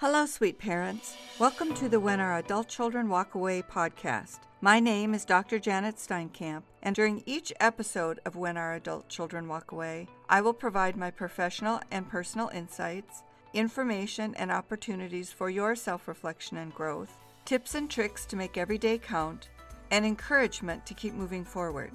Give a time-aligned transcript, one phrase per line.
[0.00, 1.16] Hello, sweet parents.
[1.38, 4.40] Welcome to the When Our Adult Children Walk Away podcast.
[4.60, 5.58] My name is Dr.
[5.58, 10.52] Janet Steinkamp, and during each episode of When Our Adult Children Walk Away, I will
[10.52, 13.22] provide my professional and personal insights,
[13.54, 17.16] information, and opportunities for your self reflection and growth,
[17.46, 19.48] tips and tricks to make every day count,
[19.90, 21.92] and encouragement to keep moving forward.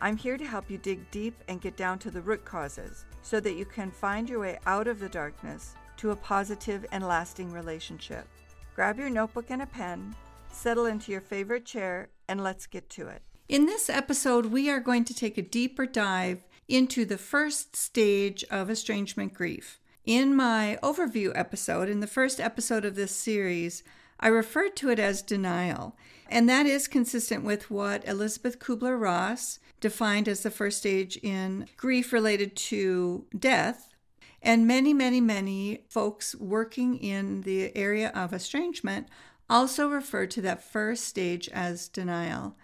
[0.00, 3.38] I'm here to help you dig deep and get down to the root causes so
[3.38, 7.52] that you can find your way out of the darkness to a positive and lasting
[7.52, 8.26] relationship.
[8.74, 10.14] Grab your notebook and a pen,
[10.50, 13.22] settle into your favorite chair, and let's get to it.
[13.48, 18.44] In this episode, we are going to take a deeper dive into the first stage
[18.50, 19.80] of estrangement grief.
[20.04, 23.82] In my overview episode, in the first episode of this series,
[24.20, 25.96] I referred to it as denial,
[26.28, 31.66] and that is consistent with what Elisabeth Kubler Ross defined as the first stage in
[31.76, 33.94] grief related to death
[34.42, 39.08] and many, many, many folks working in the area of estrangement
[39.50, 42.56] also refer to that first stage as denial.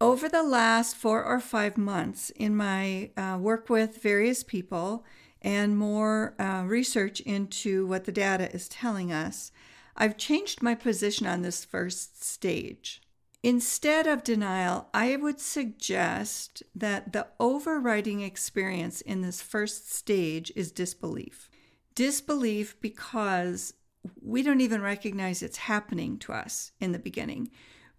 [0.00, 5.04] Over the last four or five months, in my uh, work with various people
[5.42, 9.50] and more uh, research into what the data is telling us,
[9.96, 13.02] I've changed my position on this first stage.
[13.42, 20.72] Instead of denial, I would suggest that the overriding experience in this first stage is
[20.72, 21.48] disbelief.
[21.94, 23.74] Disbelief because
[24.20, 27.50] we don't even recognize it's happening to us in the beginning.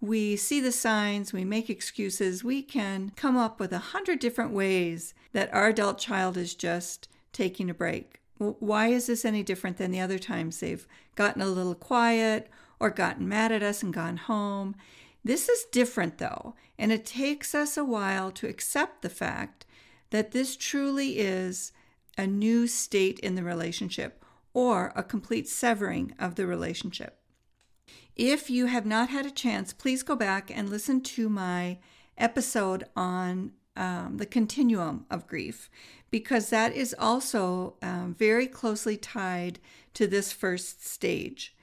[0.01, 4.51] We see the signs, we make excuses, we can come up with a hundred different
[4.51, 8.19] ways that our adult child is just taking a break.
[8.37, 12.89] Why is this any different than the other times they've gotten a little quiet or
[12.89, 14.75] gotten mad at us and gone home?
[15.23, 19.65] This is different, though, and it takes us a while to accept the fact
[20.11, 21.71] that this truly is
[22.17, 27.19] a new state in the relationship or a complete severing of the relationship.
[28.15, 31.79] If you have not had a chance, please go back and listen to my
[32.17, 35.69] episode on um, the continuum of grief,
[36.11, 39.59] because that is also um, very closely tied
[39.93, 41.55] to this first stage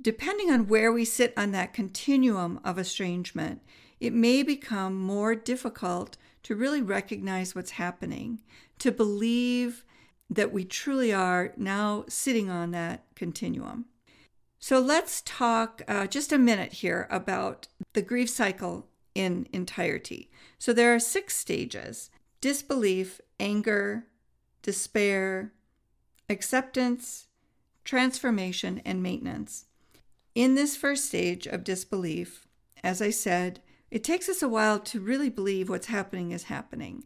[0.00, 3.62] depending on where we sit on that continuum of estrangement,
[4.00, 8.40] it may become more difficult to really recognize what's happening,
[8.78, 9.84] to believe
[10.30, 13.86] that we truly are now sitting on that continuum.
[14.60, 20.30] So let's talk uh, just a minute here about the grief cycle in entirety.
[20.58, 24.06] So there are six stages disbelief, anger,
[24.62, 25.52] despair,
[26.28, 27.26] acceptance,
[27.84, 29.64] transformation, and maintenance.
[30.38, 32.46] In this first stage of disbelief,
[32.84, 33.60] as I said,
[33.90, 37.02] it takes us a while to really believe what's happening is happening.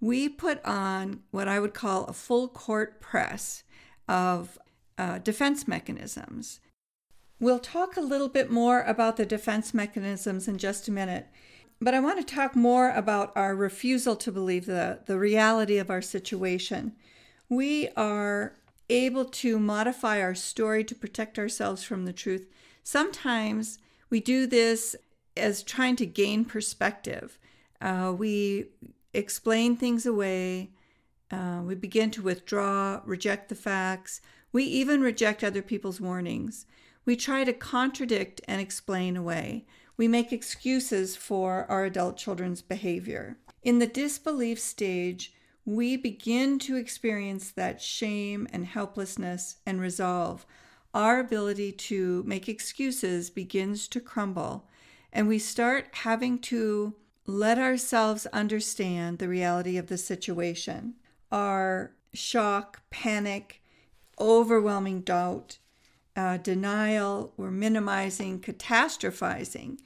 [0.00, 3.62] We put on what I would call a full court press
[4.08, 4.58] of
[4.98, 6.58] uh, defense mechanisms.
[7.38, 11.28] We'll talk a little bit more about the defense mechanisms in just a minute,
[11.80, 15.90] but I want to talk more about our refusal to believe the, the reality of
[15.90, 16.96] our situation.
[17.48, 18.56] We are
[18.90, 22.48] able to modify our story to protect ourselves from the truth
[22.84, 23.78] Sometimes
[24.10, 24.94] we do this
[25.36, 27.38] as trying to gain perspective.
[27.80, 28.66] Uh, we
[29.12, 30.70] explain things away.
[31.30, 34.20] Uh, we begin to withdraw, reject the facts.
[34.52, 36.66] We even reject other people's warnings.
[37.06, 39.66] We try to contradict and explain away.
[39.96, 43.38] We make excuses for our adult children's behavior.
[43.62, 45.32] In the disbelief stage,
[45.64, 50.44] we begin to experience that shame and helplessness and resolve
[50.94, 54.68] our ability to make excuses begins to crumble,
[55.12, 56.94] and we start having to
[57.26, 60.94] let ourselves understand the reality of the situation.
[61.32, 63.60] Our shock, panic,
[64.20, 65.58] overwhelming doubt,
[66.16, 69.78] uh, denial, we're minimizing, catastrophizing.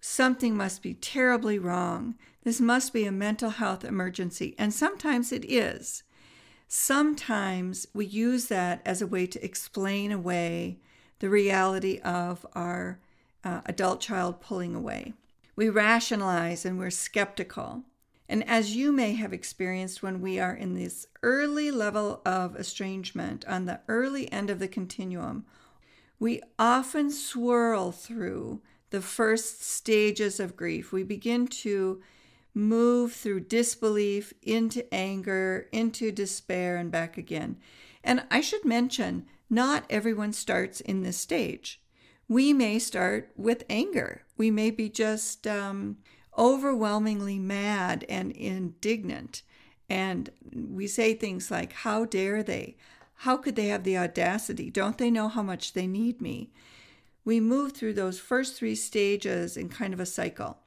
[0.00, 2.16] Something must be terribly wrong.
[2.42, 4.54] This must be a mental health emergency.
[4.58, 6.02] And sometimes it is.
[6.74, 10.78] Sometimes we use that as a way to explain away
[11.18, 12.98] the reality of our
[13.44, 15.12] uh, adult child pulling away.
[15.54, 17.82] We rationalize and we're skeptical.
[18.26, 23.44] And as you may have experienced when we are in this early level of estrangement,
[23.46, 25.44] on the early end of the continuum,
[26.18, 30.90] we often swirl through the first stages of grief.
[30.90, 32.00] We begin to
[32.54, 37.56] move through disbelief into anger, into despair, and back again.
[38.04, 41.80] And I should mention, not everyone starts in this stage.
[42.28, 44.22] We may start with anger.
[44.36, 45.98] We may be just um,
[46.36, 49.42] overwhelmingly mad and indignant.
[49.88, 52.76] And we say things like, How dare they?
[53.16, 54.70] How could they have the audacity?
[54.70, 56.50] Don't they know how much they need me?
[57.24, 60.58] We move through those first three stages in kind of a cycle.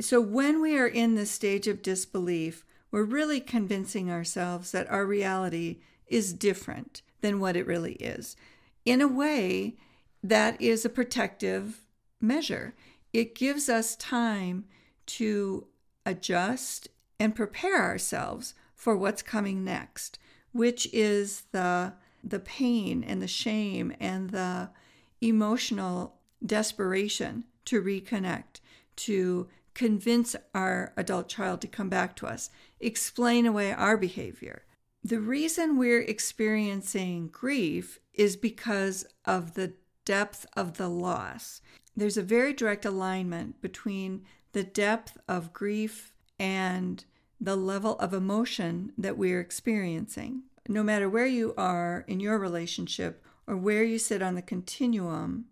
[0.00, 5.06] So when we are in this stage of disbelief, we're really convincing ourselves that our
[5.06, 8.36] reality is different than what it really is.
[8.84, 9.76] In a way,
[10.22, 11.80] that is a protective
[12.20, 12.74] measure.
[13.12, 14.66] It gives us time
[15.06, 15.66] to
[16.04, 16.88] adjust
[17.18, 20.18] and prepare ourselves for what's coming next,
[20.52, 24.68] which is the the pain and the shame and the
[25.20, 28.60] emotional desperation to reconnect,
[28.96, 29.46] to
[29.76, 32.48] convince our adult child to come back to us,
[32.80, 34.64] explain away our behavior.
[35.04, 39.74] The reason we're experiencing grief is because of the
[40.06, 41.60] depth of the loss.
[41.94, 47.04] There's a very direct alignment between the depth of grief and
[47.38, 50.44] the level of emotion that we're experiencing.
[50.66, 55.44] No matter where you are in your relationship or where you sit on the continuum,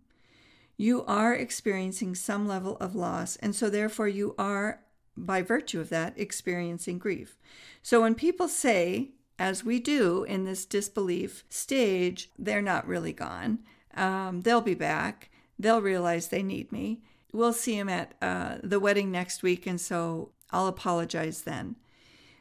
[0.77, 3.35] you are experiencing some level of loss.
[3.37, 4.81] And so, therefore, you are,
[5.15, 7.37] by virtue of that, experiencing grief.
[7.81, 13.59] So, when people say, as we do in this disbelief stage, they're not really gone,
[13.95, 17.01] um, they'll be back, they'll realize they need me.
[17.31, 21.75] We'll see them at uh, the wedding next week, and so I'll apologize then.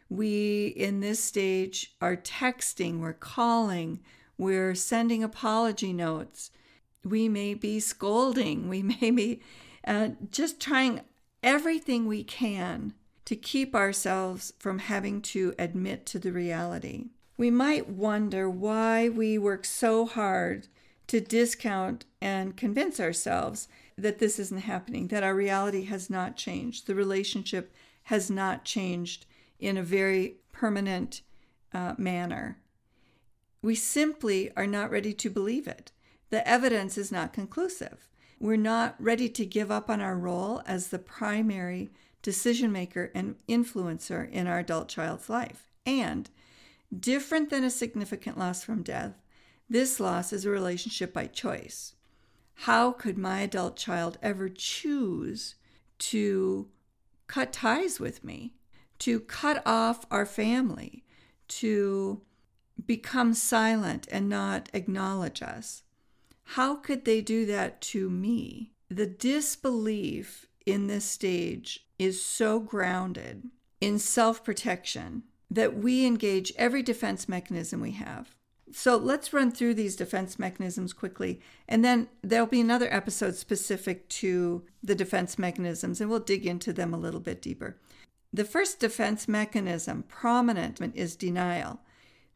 [0.09, 4.01] We, in this stage, are texting, we're calling,
[4.39, 6.51] we're sending apology notes.
[7.05, 8.69] We may be scolding.
[8.69, 9.41] We may be
[9.87, 11.03] uh, just trying
[11.43, 12.95] everything we can
[13.27, 17.06] to keep ourselves from having to admit to the reality.
[17.37, 20.69] We might wonder why we work so hard
[21.09, 26.87] to discount and convince ourselves that this isn't happening, that our reality has not changed,
[26.87, 27.73] the relationship
[28.05, 29.27] has not changed
[29.59, 31.23] in a very permanent
[31.73, 32.59] uh, manner.
[33.62, 35.93] We simply are not ready to believe it.
[36.31, 38.09] The evidence is not conclusive.
[38.41, 41.91] We're not ready to give up on our role as the primary
[42.23, 45.71] decision maker and influencer in our adult child's life.
[45.87, 46.31] And
[46.99, 49.15] different than a significant loss from death,
[49.69, 51.94] this loss is a relationship by choice.
[52.55, 55.55] How could my adult child ever choose
[55.99, 56.69] to
[57.26, 58.55] cut ties with me,
[59.00, 61.05] to cut off our family,
[61.49, 62.21] to
[62.85, 65.84] become silent and not acknowledge us.
[66.44, 68.73] How could they do that to me?
[68.88, 73.44] The disbelief in this stage is so grounded
[73.81, 78.35] in self protection that we engage every defense mechanism we have.
[78.73, 84.08] So let's run through these defense mechanisms quickly, and then there'll be another episode specific
[84.11, 87.76] to the defense mechanisms, and we'll dig into them a little bit deeper.
[88.32, 91.81] The first defense mechanism, prominent, is denial.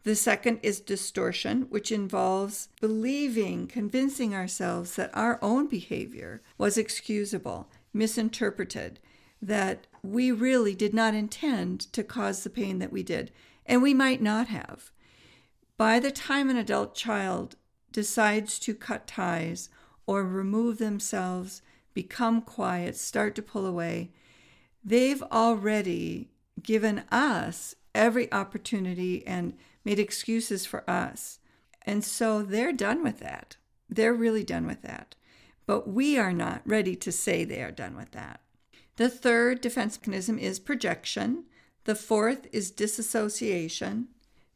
[0.05, 7.69] The second is distortion, which involves believing, convincing ourselves that our own behavior was excusable,
[7.93, 9.00] misinterpreted,
[9.43, 13.33] that we really did not intend to cause the pain that we did,
[13.67, 14.91] and we might not have.
[15.77, 17.56] By the time an adult child
[17.93, 19.69] decides to cut ties
[20.06, 21.62] or remove themselves,
[21.93, 24.11] become quiet, start to pull away,
[24.85, 26.31] they've already
[26.62, 29.55] given us every opportunity and
[29.88, 31.38] made excuses for us.
[31.87, 33.56] And so they're done with that.
[33.88, 35.14] They're really done with that.
[35.64, 38.40] But we are not ready to say they are done with that.
[38.97, 41.45] The third defense mechanism is projection.
[41.85, 44.09] The fourth is disassociation.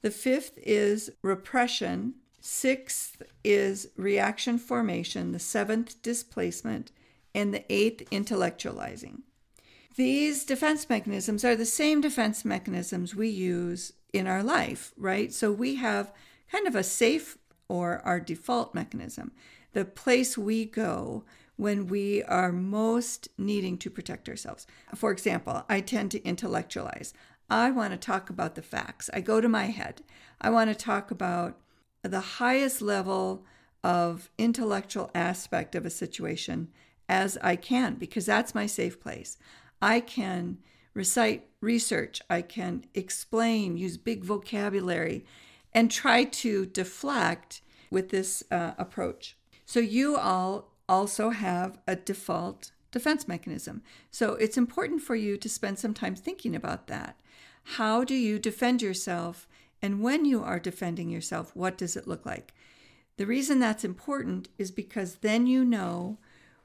[0.02, 2.12] The fifth is repression.
[2.42, 5.32] Sixth is reaction formation.
[5.32, 6.92] The seventh, displacement.
[7.34, 9.22] And the eighth, intellectualizing.
[9.96, 15.32] These defense mechanisms are the same defense mechanisms we use in our life, right?
[15.32, 16.12] So we have
[16.50, 17.38] kind of a safe
[17.68, 19.32] or our default mechanism,
[19.72, 21.24] the place we go
[21.56, 24.66] when we are most needing to protect ourselves.
[24.94, 27.14] For example, I tend to intellectualize.
[27.48, 29.08] I want to talk about the facts.
[29.12, 30.02] I go to my head.
[30.40, 31.58] I want to talk about
[32.02, 33.44] the highest level
[33.84, 36.68] of intellectual aspect of a situation
[37.08, 39.36] as I can because that's my safe place.
[39.80, 40.58] I can
[40.94, 45.24] recite research, I can explain, use big vocabulary,
[45.72, 49.36] and try to deflect with this uh, approach.
[49.64, 53.82] So, you all also have a default defense mechanism.
[54.10, 57.18] So, it's important for you to spend some time thinking about that.
[57.64, 59.48] How do you defend yourself?
[59.80, 62.52] And when you are defending yourself, what does it look like?
[63.16, 66.18] The reason that's important is because then you know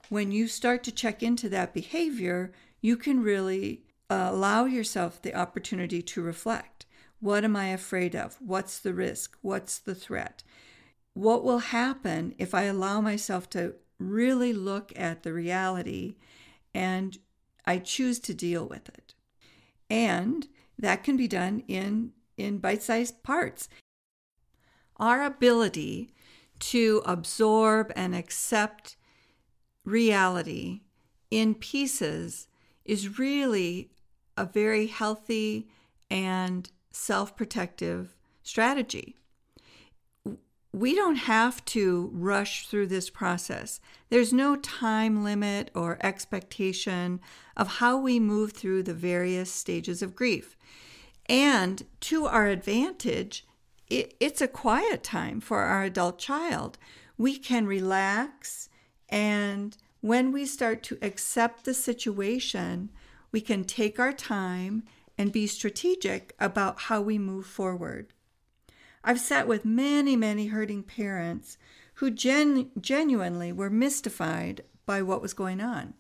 [0.10, 6.02] when you start to check into that behavior, you can really allow yourself the opportunity
[6.02, 6.86] to reflect.
[7.20, 8.38] What am I afraid of?
[8.40, 9.38] What's the risk?
[9.42, 10.44] What's the threat?
[11.14, 16.16] What will happen if I allow myself to really look at the reality
[16.74, 17.18] and
[17.66, 19.16] I choose to deal with it?
[19.90, 20.48] And
[20.78, 23.68] that can be done in, in bite sized parts.
[24.98, 26.14] Our ability
[26.60, 28.96] to absorb and accept
[29.86, 30.82] reality
[31.32, 32.48] in pieces
[32.86, 33.92] is really
[34.38, 35.68] a very healthy
[36.10, 39.16] and self protective strategy.
[40.74, 43.80] We don't have to rush through this process.
[44.10, 47.20] There's no time limit or expectation
[47.56, 50.56] of how we move through the various stages of grief.
[51.28, 53.46] And to our advantage,
[53.90, 56.78] it, it's a quiet time for our adult child.
[57.18, 58.70] We can relax,
[59.10, 62.90] and when we start to accept the situation,
[63.32, 64.84] we can take our time
[65.18, 68.14] and be strategic about how we move forward.
[69.04, 71.58] I've sat with many, many hurting parents
[71.96, 75.94] who gen- genuinely were mystified by what was going on.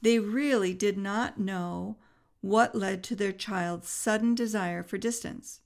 [0.00, 1.96] They really did not know
[2.40, 5.60] what led to their child's sudden desire for distance.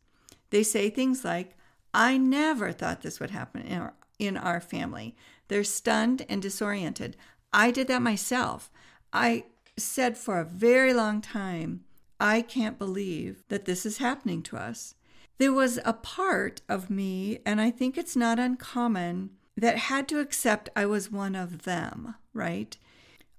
[0.51, 1.57] They say things like,
[1.95, 5.17] I never thought this would happen in our, in our family.
[5.49, 7.17] They're stunned and disoriented.
[7.53, 8.71] I did that myself.
[9.13, 9.45] I
[9.77, 11.85] said for a very long time,
[12.19, 14.95] I can't believe that this is happening to us.
[15.39, 20.21] There was a part of me, and I think it's not uncommon, that had to
[20.21, 22.77] accept I was one of them, right?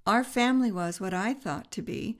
[0.06, 2.20] Our family was what I thought to be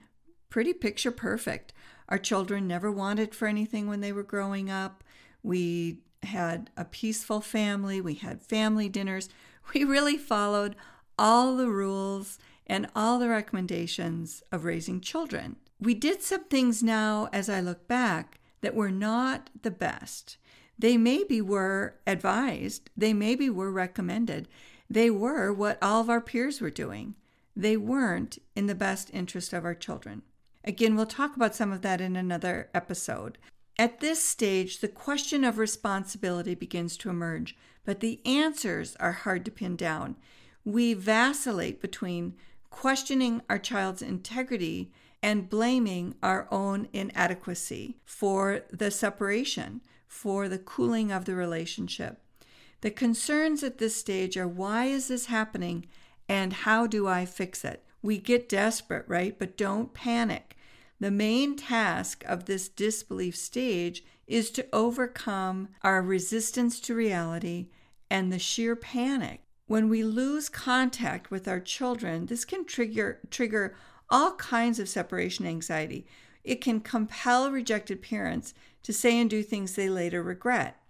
[0.50, 1.72] pretty picture perfect.
[2.08, 5.04] Our children never wanted for anything when they were growing up.
[5.42, 9.28] We had a peaceful family, we had family dinners.
[9.74, 10.76] We really followed
[11.18, 15.56] all the rules and all the recommendations of raising children.
[15.80, 20.36] We did some things now as I look back that were not the best.
[20.78, 24.48] They maybe were advised, they maybe were recommended,
[24.90, 27.14] they were what all of our peers were doing.
[27.54, 30.22] They weren't in the best interest of our children.
[30.64, 33.38] Again, we'll talk about some of that in another episode.
[33.76, 39.44] At this stage, the question of responsibility begins to emerge, but the answers are hard
[39.44, 40.16] to pin down.
[40.64, 42.34] We vacillate between
[42.70, 51.10] questioning our child's integrity and blaming our own inadequacy for the separation, for the cooling
[51.10, 52.22] of the relationship.
[52.80, 55.86] The concerns at this stage are why is this happening
[56.28, 57.82] and how do I fix it?
[58.02, 59.36] We get desperate, right?
[59.36, 60.56] But don't panic.
[61.00, 67.68] The main task of this disbelief stage is to overcome our resistance to reality
[68.10, 69.42] and the sheer panic.
[69.68, 73.76] When we lose contact with our children, this can trigger trigger
[74.08, 76.06] all kinds of separation anxiety.
[76.42, 80.80] It can compel rejected parents to say and do things they later regret.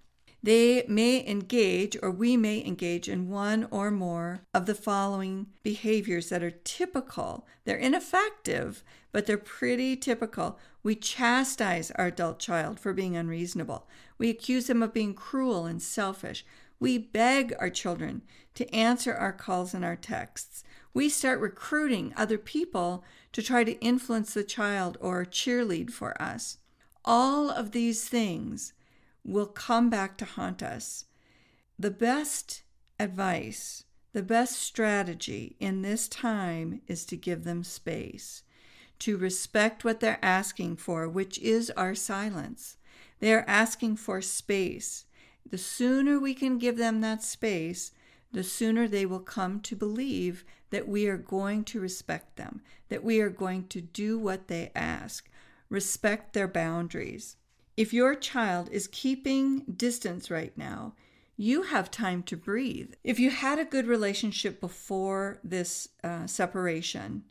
[0.41, 6.29] They may engage, or we may engage, in one or more of the following behaviors
[6.29, 7.49] that are typical.
[7.65, 10.57] They're ineffective, but they're pretty typical.
[10.85, 13.89] We chastise our adult child for being unreasonable.
[14.19, 16.47] We accuse them of being cruel and selfish.
[16.81, 18.23] We beg our children
[18.55, 20.65] to answer our calls and our texts
[20.99, 26.59] we start recruiting other people to try to influence the child or cheerlead for us.
[27.05, 28.73] All of these things
[29.25, 31.05] will come back to haunt us.
[31.79, 32.65] The best
[32.99, 38.43] advice, the best strategy in this time is to give them space,
[38.99, 42.77] to respect what they're asking for, which is our silence.
[43.21, 45.05] They are asking for space.
[45.50, 47.93] The sooner we can give them that space,
[48.33, 53.02] the sooner they will come to believe that we are going to respect them, that
[53.02, 55.28] we are going to do what they ask,
[55.71, 57.37] respect their boundaries.
[57.76, 60.95] If your child is keeping distance right now,
[61.37, 62.95] you have time to breathe.
[63.05, 67.23] If you had a good relationship before this uh, separation,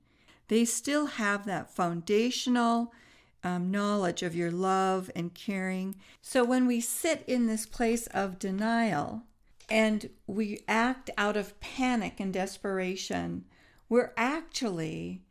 [0.47, 2.93] they still have that foundational
[3.43, 5.95] um, knowledge of your love and caring.
[6.21, 9.23] So when we sit in this place of denial,
[9.69, 13.43] and we act out of panic and desperation,
[13.89, 15.21] we're actually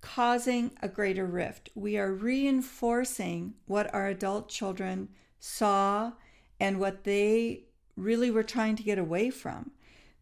[0.00, 1.70] causing a greater rift.
[1.74, 5.08] We are reinforcing what our adult children
[5.40, 6.12] saw
[6.60, 7.64] and what they
[7.96, 9.70] really were trying to get away from.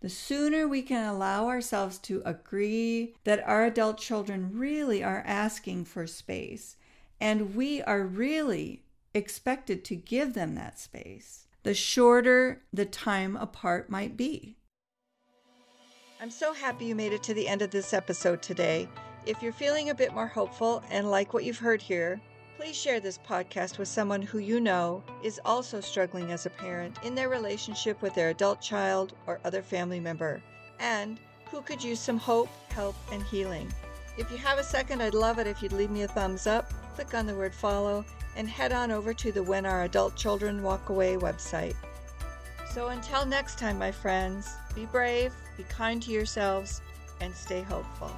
[0.01, 5.87] The sooner we can allow ourselves to agree that our adult children really are asking
[5.87, 6.77] for space
[7.21, 8.83] and we are really
[9.15, 14.57] expected to give them that space, the shorter the time apart might be.
[16.21, 18.89] I'm so happy you made it to the end of this episode today.
[19.27, 22.21] If you're feeling a bit more hopeful and like what you've heard here,
[22.57, 26.97] Please share this podcast with someone who you know is also struggling as a parent
[27.05, 30.43] in their relationship with their adult child or other family member,
[30.81, 31.21] and
[31.51, 33.71] who could use some hope, help, and healing.
[34.17, 36.73] If you have a second, I'd love it if you'd leave me a thumbs up,
[36.97, 38.03] click on the word follow,
[38.37, 41.75] and head on over to the When Our Adult Children Walk Away website.
[42.73, 46.81] So until next time, my friends, be brave, be kind to yourselves,
[47.21, 48.11] and stay hopeful.